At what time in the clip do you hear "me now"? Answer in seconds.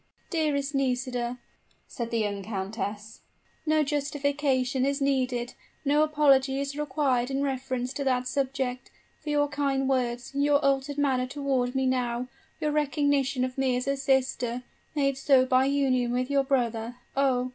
11.75-12.27